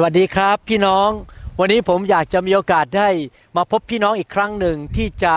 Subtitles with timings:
[0.00, 1.10] สวัสดีครับพี่น้อง
[1.60, 3.08] วันนี้ผมอยากจะมีโอกาสได้
[3.56, 5.34] มาพบพี่น้องอีกครั้งหนึ่งที่จะ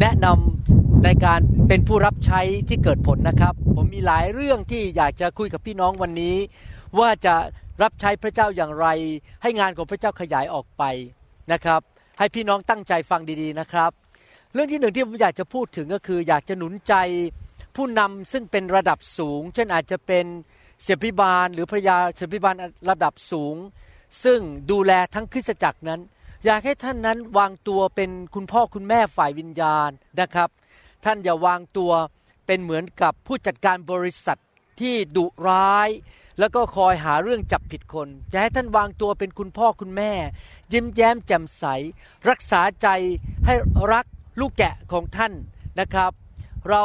[0.00, 6.36] แนะนำในการเป็นผู้รับใช้ที่เกิดผลนะครับ ผมมีหลายเรื่องที่อยากจะคุยกับพี่น้องวันนี้
[6.98, 7.34] ว่าจะ
[7.82, 8.86] รับใช้พระเจ้าอย่างไร
[9.42, 10.82] ให้งานของพระเจ้าขยายออกไป
[11.52, 11.80] นะครับ
[12.18, 13.90] ให้พี่น้องตั้งใจฟังดีๆนะครับ
[14.52, 16.94] เรื่องที่หนึ่งที่ผมอยากจะพูดถึงก็คือ อยากจะหนุนใจ
[17.76, 20.24] ผู้นำซึ่งเป็นระดับสูง เช่นอาจจะเป็น
[20.82, 22.54] เสียพิบาลหรือภรรยาเสียพิบาล
[22.90, 23.56] ระดับสูง
[24.24, 24.40] ซึ่ง
[24.70, 26.00] ดูแลทั้งคริสตจักรนั้น
[26.44, 30.48] อยากให้ท่านนั้นวางตัวเป็นคุณพ่อคุณแม่ฝ่ายวิญญาณนะครับ
[31.04, 31.92] ท่านอย่าวางตัว
[32.46, 34.38] เป็นเหมือนกับผู้จัดการบริษัท
[34.80, 35.88] ที่ดุร้าย
[36.38, 40.12] แล้วก็คอยหาเรื่องจับผิดคนอยากให้ท่านวางตัวเป็นคุณพ่อคุณแม่
[40.72, 41.64] ยิ้มแย้มแจ่มใส
[42.28, 42.88] รักษาใจ
[43.46, 43.54] ให้
[43.92, 44.06] รัก
[44.40, 45.32] ลูกแกะของท่าน
[45.80, 46.12] นะครับ
[46.70, 46.84] เรา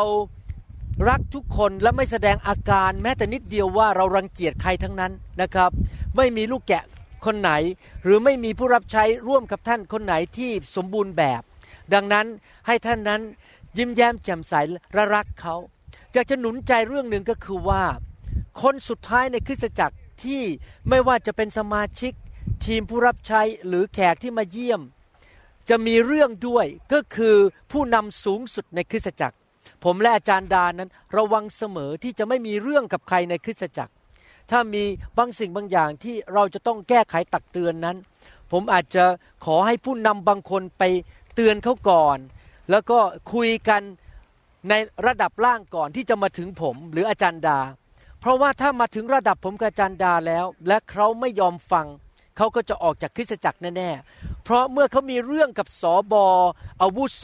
[1.09, 5.11] รักทุกคนและไม่แสดงอาการแม้แต่นิดเดียวว่าเรารังเกียจใครทั้งนั้น
[5.41, 5.71] นะครับ
[6.15, 6.83] ไม่มีลูกแกะ
[7.25, 7.51] คนไหน
[8.03, 11.41] หรือไม่มีผู้รับใช้ร่วมกับท่านคนไหนที่สมบูรณ์แบบ
[11.93, 12.25] ดังนั้น
[12.67, 13.21] ให้ท่านนั้น
[13.77, 14.53] ยิ้มแย้มแจ่มใส
[14.95, 15.55] ระรักเขา
[16.13, 17.83] อยากจะหนุนใจเรื่องหนึ่งก็คือว่า
[18.61, 20.41] คนสุดท้ายในคริสตจักรที่
[20.89, 22.13] ไม่ว่าจะเป็นสมาชิก
[22.65, 24.81] ทีมผู้รับใช้หรือแขกที่มาเยี่ยม
[25.69, 27.35] จะมีเรื่องด้วยก็คือ
[27.71, 29.37] ผู้นำสูงสุดในคริสตจักร
[29.83, 33.93] ผมและอาจารย์ดานั้นระวังเสมอที่จะไม่มีเรื่องกับใครในคริสตจักร
[34.51, 34.83] ถ้ามี
[35.17, 37.97] บางสิ่งบางอย่างที่เราจะต้องแก้ไขตักเตือนนั้น
[38.51, 39.05] ผมอาจจะ
[39.45, 40.83] ขอให้ผู้นำบางคนไป
[41.35, 42.17] เตือนเขาก่อน
[42.71, 42.99] แล้วก็
[43.33, 43.81] คุยกัน
[44.69, 44.73] ใน
[45.05, 47.59] ระดับล่างก่อนที่จะมาถึงผมหรืออาจารย์ดา
[48.19, 51.87] เพราะว่าถ้ามาถึงระดับผมกับอาจารย์ดาแล้ว และเขาไม่ยอมฟัง
[52.37, 56.25] เขาก็จะออกจากคริสตจักรแน่ๆ เพราะเมื่อเขามีเรื่องกับสอบอ
[56.81, 57.23] อาวุโส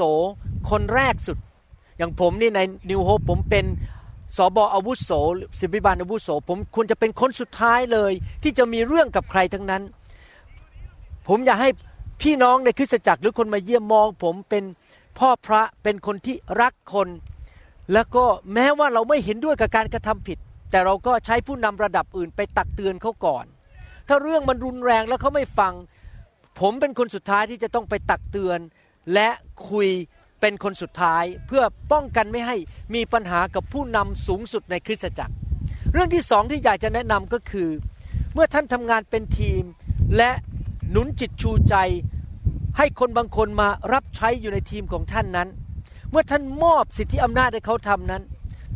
[0.70, 1.38] คนแรกสุด
[1.98, 2.60] อย่างผมนี่ใน
[2.90, 3.66] นิวโฮปผมเป็น
[4.36, 5.10] สอบออาวุโส
[5.60, 9.84] สิบิบาลอาวุโสผมควรจะเป็นคนสุดท้ายเลย ที่จะมีเรื่องกับใครทั้งนั้น
[11.28, 11.70] ผมอยากให้
[12.22, 14.64] พี่น้องในคริสตจักรหรือคนมาเยี่ยมมอง ผมเป็น
[15.20, 17.10] พ่อพระเป็นคนที่รักคน
[17.94, 20.38] แล้วก็แม้ว่าเราไม่เห็นด้วยกับการกระทำผิด
[20.72, 23.46] แต่เราก็ใช้ผู้นำระดับอื่นไปตักเตือนเขาก่อน
[24.08, 25.74] ถ้าเรื่องมันรุนแรงแล้วเขาไม่ฟัง
[26.60, 28.60] ผมเป็นคนสุดท้ายที่จะต้องไปตักเตือน
[29.14, 29.30] และ
[29.70, 29.90] คุย
[30.40, 32.56] เป็นคนสุดท้ายเพื่อป้องกันไม่ให้
[32.96, 35.34] มีปัญหากับผู้นำสูงสุดในคริสตจักร
[35.94, 37.70] เรื่องที่สองที่อยากจะแนะนำก็คือ
[38.34, 39.64] เมื่อท่านทำงานเป็นทีม
[40.18, 40.32] และ
[40.90, 41.76] หนุนจิตชูใจ
[42.78, 45.50] ให้คนบางคนมารับใช้อยู่ในทีมของท่านนั้น
[46.12, 48.24] เมื่อท่านมอบสิทธิอำนาจให้เขาทำนั้น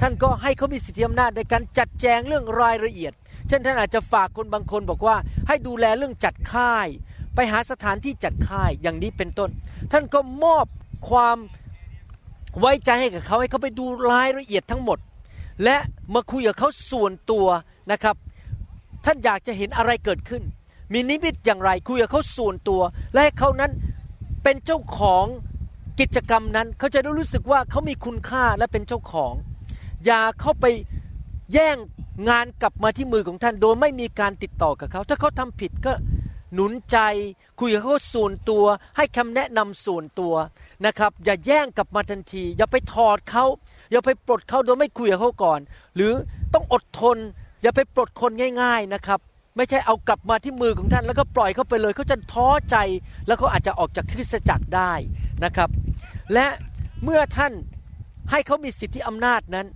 [0.02, 3.14] ท่านก็ให้เขามีสิทธิอำนาจในการจัดแจงเรื่องรายละเอียด
[3.48, 5.16] เช่นท่านอาจจะฝากคนบางคนบอกว่า
[5.48, 6.88] ให้ดูแลเรื่องจัดค่าย
[7.36, 9.50] ไปหาสถานที่จัดค่ายอย่างนี้เป็นต้น
[9.92, 10.66] ท่านก็มอบ
[11.08, 11.38] ความ
[12.60, 14.98] ไว้ใจให้กับเขาให้เขาไปดูรายละเอียดทั้งหมด
[15.64, 15.78] และ
[16.14, 17.48] มาคุยกับเขาส่วนตัว
[17.92, 18.16] นะครับ
[19.06, 20.44] ท่านอยากจะเห็นอะไรเกิดขึ้น
[20.94, 22.82] มีนิมิตอย่างไรคุยกับเขาส่วนตัว
[23.14, 23.72] และให้เขานั้น
[24.44, 25.26] เป็นเจ้าของ
[26.00, 29.34] กิจกรรมนั้นเขาจะได้รู้สึกว่าเขามีคุณค่าและเป็นเจ้าของ
[30.06, 30.66] อย่าเข้าไป
[31.54, 31.78] แย่ง
[32.30, 35.94] งานกลับมาที่มือของท่านโดยไม่มีการติดต่อกับเขา ถ้าเขาทำผิดก็
[36.54, 36.98] หนุนใจ
[37.60, 38.66] คุยกับเขาส่วนตัว
[38.98, 40.34] ให้คำแนะนำส่วนตัว
[40.86, 43.46] นะครับอย่าแย่งกลับมาทันที อย่าไปถอดเขา
[43.92, 45.60] อย่าไปปลดเขาโดยไม่คุยกับเขาก่อน
[45.96, 46.14] หรือ
[46.54, 47.18] ต้องอดทน
[47.62, 48.32] อย่าไปปลดคน
[48.62, 49.20] ง่าย ๆนะครับ
[49.58, 52.76] ไม่ใช่เอากลับมาที่มือของท่าน แล้วก็ปล่อยเขาไปเลยเขาจะท้อใจ
[53.28, 54.94] แล้วเขาอาจจะออกจากคริสตจักรได้
[55.44, 55.70] นะครับ
[56.34, 56.48] และ
[57.04, 57.54] เมื่อท่าน
[58.32, 59.68] ให้เขามีสิทธิอำนาจนั้น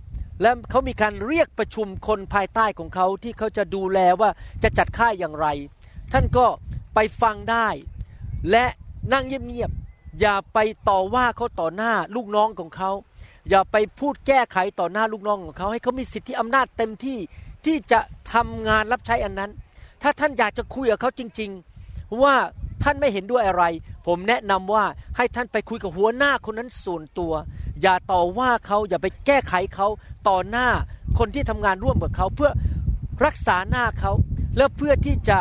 [0.42, 4.30] และเขามีการเรียกประชุมคนภายใต้ของเขาที่เขาจะดูแลว่า
[4.62, 5.46] จะจัดค่ายอย่างไร
[6.12, 6.46] ท่านก็
[6.94, 7.68] ไปฟังได้
[8.50, 8.64] และ
[9.12, 9.83] นั่งเงียบๆ
[10.20, 10.58] อย่าไป
[10.88, 12.90] ต่อว่าเขาต่อหน้าลูกน้องของเขา
[13.50, 17.18] อย่าไปพูดแก้ไขต่อหน้าลูกน้องของเขา ให้เขามีสิทธิอำนาจเต็มที่
[17.64, 18.00] ที่จะ
[18.32, 19.50] ทำงานรับใช้อันนั้น
[20.02, 21.50] ถ้าท่านอยากจะคุยกับเขาจริง
[21.86, 22.34] ๆ ว่า
[22.82, 23.64] ท่านไม่เห็นด้วยอะไร
[24.06, 24.84] ผมแนะนำว่า
[25.16, 27.32] ให้ท่านไปคุยกับหัวหน้าคนนั้นส่วนตัว
[27.82, 29.88] อย่าต่อว่าเขาอย่าไปแก้ไขเขา
[30.28, 30.66] ต่อหน้า
[31.18, 32.50] คนที่ทำงานร่วมกับเขาเพื่อ
[33.24, 34.12] รักษาหน้าเขา
[34.56, 35.38] แล้วเพื่อที่จะ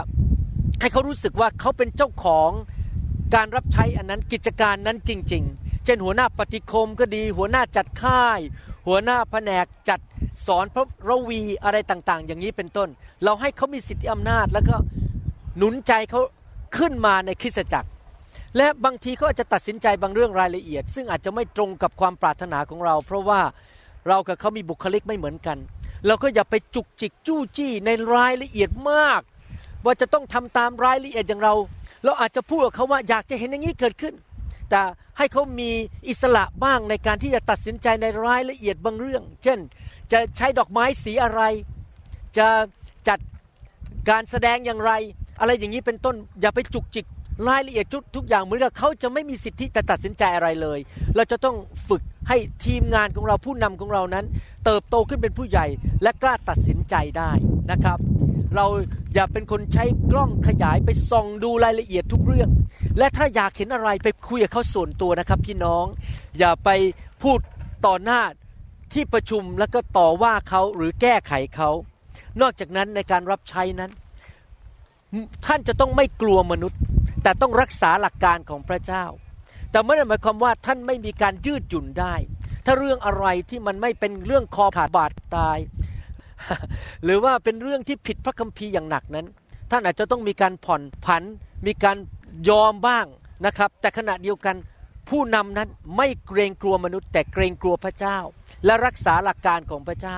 [0.81, 2.49] ให้เขารู้สึกว่าเขาเป็นเจ้าของ
[3.35, 8.40] การรับใช้อันนั้นกิจการนั้นจริง ๆ เช่นหัวหน้าปฏิคมก็ดี หัวหน้าจัดค่าย
[8.88, 10.00] หัวหน้าแผนกจัด
[10.47, 12.90] สอนพระระวีอะไรต่างๆ อย่างนี้เป็นต้น
[13.24, 14.76] เราให้เขามีสิทธิอำนาจแล้วก็
[15.58, 16.22] หนุนใจเขา
[16.78, 17.90] ขึ้นมาในคริสตจักร
[18.58, 23.41] และบางทีเขาอาจจะตัดสินใจบางเรื่องรายละเอียด ซึ่งอาจจะไม่ตรงกับความปรารถนาของเรา เพราะว่า
[24.08, 25.58] เรากับเขามีบุคลิกไม่เหมือนกัน
[26.08, 29.22] เราก็อย่าไปจุกจิกจู้จี้ในรายละเอียดมาก
[29.85, 31.53] ว่าจะต้องทำตามรายละเอียดอย่างเรา
[32.03, 34.14] เราอาจจะพูดกับเขาว่าอยากจะเห็นอย่างนี้เกิดขึ้น
[34.70, 34.82] แต่
[35.17, 35.72] ให้เขามี
[36.09, 39.59] อิสระบ้างในการที่จะตัดสินใจในรายละเอียดบางเรื่อง เช่น
[40.11, 41.41] จะใช้ดอกไม้สีอะไร
[42.38, 42.47] จะ
[43.08, 43.20] จัด
[44.09, 44.91] การแสดงอย่างไร
[45.40, 47.05] อะไรอย่างนี้เป็นต้นอย่าไปจุกจิก
[47.50, 50.79] รายละเอียดทุกทุกอย่างเหมือนกับเขาจะไม่มีสิทธิแต่ตัดสินใจอะไรเลย
[51.16, 51.56] เราจะต้อง
[51.90, 54.26] ฝึกให้ทีมงานของเราผู้นำของเรานั้น
[54.66, 55.66] เติบโตขึ้นเป็นผู้ใหญ่
[56.03, 57.32] และกล้าตัดสินใจได้
[57.72, 57.97] นะครับ
[58.55, 58.66] เรา
[59.14, 62.50] อย่าเป็นคนใช้กล้องขยายไปส่องดูรายละเอียดทุกเรื่อง
[62.97, 65.85] และถ้าอยากเห็นอะไรไปคุยกับเขาส่วนตัวนะครับ พี่น้อง
[66.40, 66.70] อย่าไป
[67.23, 67.40] พูด
[67.85, 68.22] ต่อหน้า
[68.94, 71.70] ที่ประชุมแล้วก็ต่อว่าเขาหรือแก้ไขเขา
[72.41, 73.91] นอกจากนั้นในการรับใช้นั้น
[75.46, 76.79] ท่านจะต้องไม่กลัวมนุษย์
[77.23, 79.06] แต่ต้องรักษาหลักการของพระเจ้า
[79.72, 82.16] แต่ไม่ได้หมายความว่าท่านไม่มีการยืดหยุ่นได้
[82.66, 85.58] ถ้าเรื่องอะไรที่มันไม่เป็นเรื่องคอขาดบาดตาย
[87.03, 89.28] หรือว่าเป็นเรื่องที่ผิดพระคัมภีร์อย่างหนักนั้น
[89.72, 91.23] ท่านอาจจะต้องมีการผ่อนผัน
[91.66, 91.97] มีการ
[92.49, 93.05] ยอมบ้าง
[93.45, 94.55] นะครับ แต่ขณะเดียวกัน
[95.09, 98.17] ผู้นำนั้นไม่เกรงกลัวมนุษย์ แต่เกรงกลัวพระเจ้า
[98.66, 100.17] และรักษาหลักการของพระเจ้า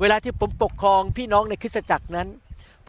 [0.00, 2.28] เวลาที่ผมปกครองพี่น้องในคริสตจักรนั้น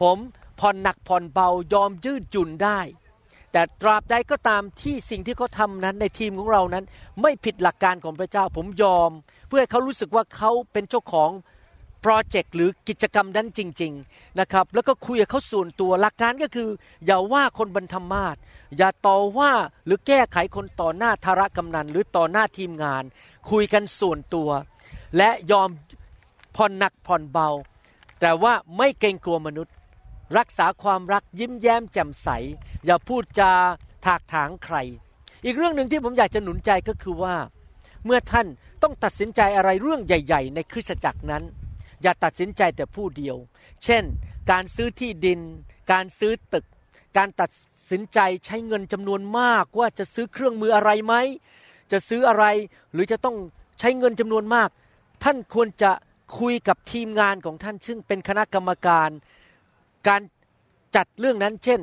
[0.00, 0.16] ผม
[0.60, 2.80] ผ่อนหนักผ่อนเบายอมยืดหยุ่นได้
[3.52, 6.84] แต่ตราบใดก็ตามที่สิ่งที่เขาทำนั้นในทีมของเรานั้น
[7.22, 9.10] ไม่ผิดหลักการของพระเจ้า ผมยอม
[9.46, 11.30] เพื่อให้เขารู้สึกว่าเขาเป็นเจ้าของ
[12.02, 16.68] โปรเจกต์หรือกิจกรรมนั้นจริง ๆนะครับ แล้วก็คุยกับเขาส่วนตัวหลักการก็คือ
[17.04, 18.36] อย่าว่าคนบรรทมาศ
[18.76, 19.52] อย่าต่อว่า
[19.84, 23.04] หรือแก้ไขคนต่อหน้าธารกำนัน หรือต่อหน้าทีมงาน
[23.50, 24.50] คุยกันส่วนตัว
[25.16, 25.68] และยอม
[26.56, 27.48] ผ่อนหนักผ่อนเบา
[28.20, 29.74] แต่ว่าไม่เกรงกลัวมนุษย์
[30.38, 32.28] รักษาความรักยิ้มแย้มแจ่มใส
[32.84, 33.52] อย่าพูดจา
[34.04, 34.76] ถากถางใคร
[35.44, 37.36] อีกเรื่องหนึ่งที่ผมอยากจะหนุนใจก็คือว่า
[38.04, 38.46] เมื่อท่าน
[38.82, 41.42] ต้องตัดสินใจอะไรเรื่องใหญ่ ๆ ในคริสตจักรนั้น
[42.02, 43.36] อย่าตัดสินใจแต่ผู้เดียว
[43.84, 44.04] เช่น
[44.50, 45.40] การซื้อที่ดิน
[45.92, 46.64] การซื้อตึก
[47.16, 47.50] การตัด
[47.90, 51.14] สินใจใช้เงินจำนวนมากว่าจะซื้อเครื่องมืออะไรไหม
[51.92, 52.44] จะซื้ออะไร
[52.92, 53.36] หรือจะต้อง
[53.80, 54.68] ใช้เงินจำนวนมาก
[55.24, 55.90] ท่านควรจะ
[56.38, 59.10] คุยกับทีมงานของท่าน ซึ่งเป็นคณะกรรมการ
[60.08, 60.22] การ
[60.96, 61.80] จัดเรื่องนั้นเช่น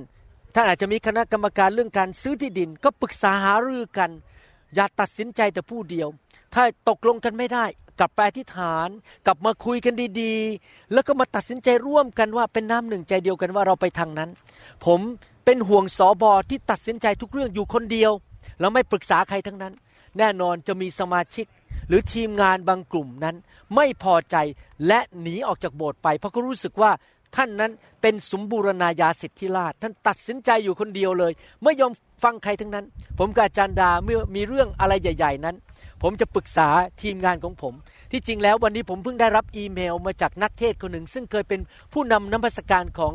[0.55, 4.11] ท่านอาจจะมีคณะกรรมการเรื่องการซื้อที่ดิน ก็ปรึกษาหารือกัน
[4.75, 6.07] อย่าตัดสินใจแต่ผู้เดียว
[6.53, 7.65] ถ้าตกลงกันไม่ได้
[7.99, 8.87] กลับไปอธิฐาน
[9.25, 14.29] กลับมาคุยกันดีๆ แล้วก็มาตัดสินใจร่วมกันว่าเป็นน้ำหนึ่งใจเดียวกันว่าเราไปทางนั้น
[14.85, 14.99] ผม
[15.45, 18.11] เป็นห่วงสอบอที่ตัดสินใจทุกเรื่องอยู่คนเดียว
[18.59, 19.73] แล้วไม่ปรึกษาใครทั้งนั้น
[20.17, 21.45] แน่นอนจะมีสมาชิก
[21.87, 23.35] หรือทีมงานบางกลุ่มนั้น
[23.75, 24.35] ไม่พอใจ
[24.87, 26.91] และหนีออกจากโบสถ์ไป เพราะเขารู้สึกว่า
[27.35, 27.71] ท่านนั้น
[28.01, 31.31] เป็นสมบูรณาญาสิทธิราชท่านตัดสินใจอยู่คนเดียวเลย
[31.63, 31.91] ไม่ยอม
[32.23, 32.85] ฟังใครทั้งนั้น
[33.17, 35.55] ผมกับอาจารย์ดาเมื่อมีเรื่องอะไรใหญ่ ๆ นั้น
[36.01, 36.67] ผมจะปรึกษา
[37.01, 37.73] ทีมงานของผม
[38.11, 41.59] ที่จริงแล้ววันนี้ผมเพิ่งได้รับอีเมลมาจากนักเทศคนหนึ่ง ซึ่งเคยเป็น
[41.93, 43.13] ผู้นำน้ำพัสการของ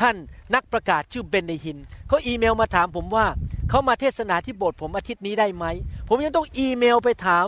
[0.00, 0.16] ท่าน
[0.54, 1.78] นักประกาศชื่อเบนเนฮิน
[2.08, 3.26] เขาอีเมลมาถามผมว่า
[3.68, 5.64] เขามาเทศนาที่โบสถ์ผมอาทิตย์นี้ได้ไหม
[6.08, 7.46] ผมยังต้องอีเมลไปถาม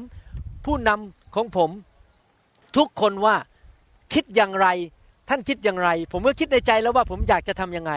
[0.64, 1.70] ผู้นำของผม
[2.76, 3.36] ทุกคนว่า
[4.14, 4.66] คิดอย่างไร
[5.28, 7.92] ท่านคิดอย่างไร ผมก็คิดในใจแล้วว่าผมอยากจะทํำยังไง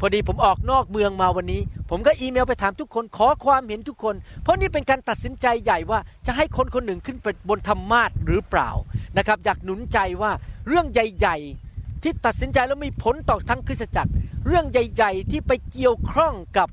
[0.00, 1.60] พอดีผมออกนอกเมืองมาวันนี้
[1.90, 8.70] ผมก็อีเมลไปถามทุกคนขอความเห็นทุกคน เพราะนี่เป็นการตัดสินใจใหญ่ว่าจะให้คนคนหนึ่งขึ้นไปบนธรรมาทหรือเปล่า
[9.16, 10.32] นะครับ อยากหนุนใจว่า
[10.68, 14.12] เรื่องใหญ่ๆ ที่ตัดสินใจแล้วมีผลต่อทั้งคริสตจักร
[14.46, 16.68] เรื่องใหญ่ ๆ ที่ไปเกี่ยวข้องกับ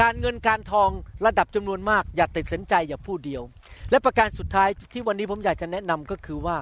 [0.00, 0.90] การเงินการทอง
[1.26, 3.42] ระดับจำนวนมาก อย่าตัดสินใจอย่าพูดเดียว
[3.90, 6.56] และประการสุดท้ายที่วันนี้ผมอยากจะแนะนำก็คือว่า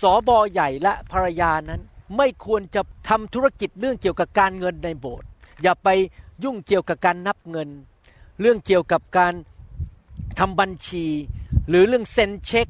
[0.00, 1.80] สอบอใหญ่และภรรยานั้น
[2.16, 5.28] ไม่ควรจะทำธุรกิจเรื่องเกี่ยวกับการเงินในโบสถ์
[5.62, 5.88] อย่าไป
[6.44, 7.68] ยุ่งเกี่ยวกับการนับเงิน
[8.40, 9.34] เรื่องเกี่ยวกับการ
[10.38, 11.06] ทำบัญชี
[11.68, 12.68] หรือเรื่องเซ็นเช็ค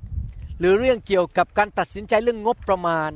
[0.58, 3.10] หรือเรื่องเกี่ยวกับการตัดสินใจเรื่องงบประมาณ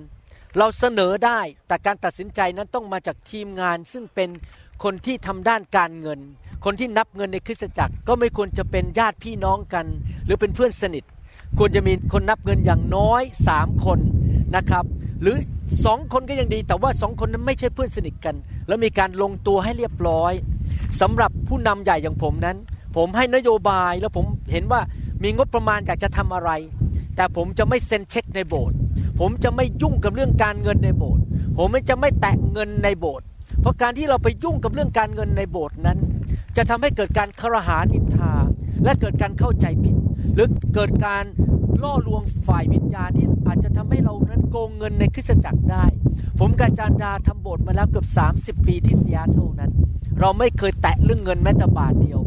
[0.59, 4.31] เราเสนอได้แต่การตัดสินใจนั้นต้องมาจากทีมงาน ซึ่งเป็น
[4.85, 6.21] คนที่ทำด้านการเงิน
[6.65, 9.87] คนที่นับเงินในคริสตจักรก็ไม่ควรจะเป็นญาติพี่น้องกัน
[10.25, 11.05] หรือเป็นเพื่อนสนิท
[11.59, 13.99] ควรจะมีคนนับเงินอย่างน้อยสามคน
[14.57, 14.85] นะครับ
[15.23, 15.37] หรือ
[15.85, 18.37] สองคนก็ยังดี แต่ว่าสองคนนั้นไม่ใช่เพื่อนสนิทกัน
[18.69, 20.33] แล้วมีการลงตัวให้เรียบร้อย
[21.01, 22.57] สำหรับผู้นำใหญ่อย่างผมนั้น
[22.97, 24.81] ผมให้นโยบายแล้วผมเห็นว่า
[25.23, 26.51] มีงบประมาณอยากจะทำอะไร
[27.17, 28.77] แต่ผมจะไม่เซ็นเช็คในโบสถ์
[29.21, 31.23] ผมจะไม่ยุ่งกับเรื่องการเงินในโบสถ์
[31.59, 33.27] ผมจะไม่แตะเงินในโบสถ์
[33.61, 35.99] เพราะการที่เราไปยุ่งกับเรื่องการเงินในโบสถ์นั้น
[36.57, 38.33] จะทำให้เกิดการคารหานินทา
[38.85, 39.97] และเกิดการเข้าใจผิด
[40.35, 41.25] หรือเกิดการ
[41.85, 45.85] ล่อลวงฝ่ายวิญญาณที่อาจจะทำให้เรานั้นโกงเงินในคริสตจักรได้
[46.39, 48.07] ผมกับอาจารดาทำโบสถ์มาแล้วเกือบ
[48.61, 49.73] 30 ปีที่ซีแอตเทลนั้น
[50.21, 52.21] เราไม่เคยแตะเรื่องเงินแม้แต่บาทเดียว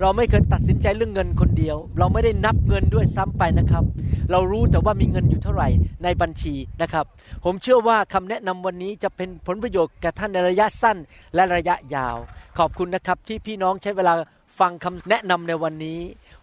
[0.00, 3.84] เราไม่เคยตัดสินใจเรื่องเงินคนเดียว เราไม่ได้นับเงินด้วยซ้ำไปนะครับ
[4.30, 5.68] เรารู้แต่ว่ามีเงินอยู่เท่าไหร่
[6.04, 7.04] ในบัญชีนะครับ
[7.44, 10.96] ผมเชื่อว่าคำแนะนำวันนี้จะเป็นผลประโยชน์แก่ท่านในระยะสั้น
[11.34, 12.16] และระยะยาว
[12.58, 14.12] ขอบคุณนะครับที่พี่น้องใช้เวลา
[14.58, 16.00] ฟังคำแนะนำในวันนี้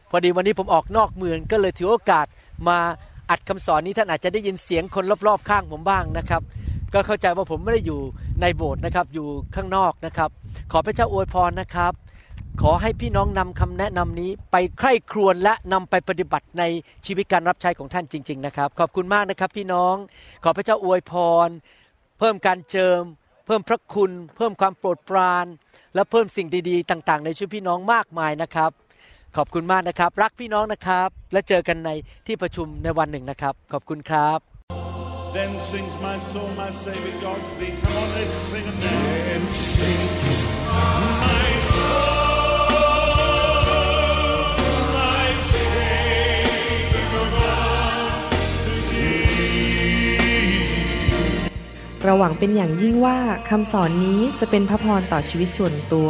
[0.10, 2.26] พอดีวันนี้ผมออกนอกเมืองก็เลยถือโอกาส
[2.68, 2.78] มา
[3.30, 6.42] อัดคำสอนนี้ท่านอาจจะได้ยินเสียงคนรอบๆข้างผมบ้างนะครับ
[6.94, 8.02] ก็เข้าใจว่าผมไม่ได้อยู่
[8.42, 10.30] ในโบสถ์นะครับอยู่ข้างนอกนะครับ
[10.72, 11.94] ขอพระเจ้าอวยพรนะครับ
[12.62, 16.64] ขอให้พี่น้องนำคำแนะนำนี้ไปใคร่ครวญและนำไปปฏิบัติใน
[17.06, 19.96] ชีวิตการรับใช้ของท่านจริง ๆ นะครับ ขอบคุณมากนะครับพี่น้อง
[20.44, 21.14] ขอพระเจ้าอวยพ
[21.48, 21.50] ร
[22.20, 23.02] เพิ่มการเจิม
[23.46, 25.46] เพิ่มพระคุณ เพิ่มความโปรดปราน
[25.96, 28.72] และเพิ่มสิ่งดีๆ ต่าง ๆ ในชีวิตพี่น้องมากมายนะครับ
[29.36, 31.89] ขอบคุณมากนะครับ รักพี่น้องนะครับ และเจอกันใน
[32.27, 34.39] ที่ประชุมในวันหนึ่งนะครับ ขอบคุณครับ
[35.38, 37.74] Then sings my soul, my Savior God to thee.
[37.84, 39.01] Come on, let's sing it now.
[39.27, 39.43] Then
[39.75, 40.39] sings
[40.72, 42.17] my soul,
[44.98, 48.22] my Savior God
[48.65, 49.25] to thee.
[52.03, 53.17] เราหวังเป็นอย่างยิ่งว่า
[53.50, 56.10] คำสอนนี้จะเป็นพระพรต่อชีวิตส่วนตัว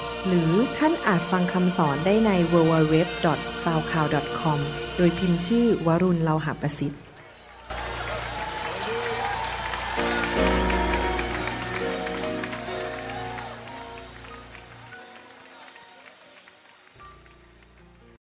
[0.27, 4.59] หรือท่านอาจฟังคำสอนได้ใน www.soundcloud.com
[4.97, 6.99] โดยพิมพ์ชื่อวรุณเลาหาประสิทธิ์